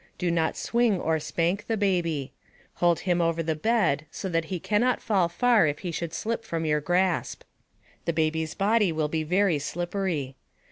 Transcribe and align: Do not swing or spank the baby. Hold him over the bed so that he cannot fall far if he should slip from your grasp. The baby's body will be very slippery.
Do 0.17 0.31
not 0.31 0.57
swing 0.57 0.99
or 0.99 1.19
spank 1.19 1.67
the 1.67 1.77
baby. 1.77 2.33
Hold 2.81 3.01
him 3.01 3.21
over 3.21 3.43
the 3.43 3.53
bed 3.55 4.07
so 4.09 4.29
that 4.29 4.45
he 4.45 4.59
cannot 4.59 4.99
fall 4.99 5.29
far 5.29 5.67
if 5.67 5.77
he 5.85 5.91
should 5.91 6.11
slip 6.15 6.43
from 6.43 6.65
your 6.65 6.81
grasp. 6.81 7.43
The 8.05 8.13
baby's 8.13 8.55
body 8.55 8.91
will 8.91 9.09
be 9.09 9.21
very 9.21 9.59
slippery. 9.59 10.37